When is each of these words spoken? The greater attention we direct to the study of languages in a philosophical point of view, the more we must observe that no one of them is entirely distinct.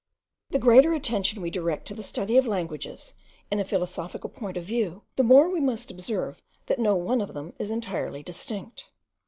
The 0.49 0.57
greater 0.57 0.93
attention 0.93 1.43
we 1.43 1.51
direct 1.51 1.87
to 1.89 1.93
the 1.93 2.01
study 2.01 2.35
of 2.35 2.47
languages 2.47 3.13
in 3.51 3.59
a 3.59 3.63
philosophical 3.63 4.31
point 4.31 4.57
of 4.57 4.63
view, 4.63 5.03
the 5.15 5.23
more 5.23 5.47
we 5.47 5.59
must 5.59 5.91
observe 5.91 6.41
that 6.65 6.79
no 6.79 6.95
one 6.95 7.21
of 7.21 7.35
them 7.35 7.53
is 7.59 7.69
entirely 7.69 8.23
distinct. 8.23 8.85